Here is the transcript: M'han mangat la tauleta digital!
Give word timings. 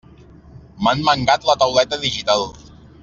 M'han 0.87 1.03
mangat 1.09 1.45
la 1.49 1.57
tauleta 1.65 2.01
digital! 2.07 2.49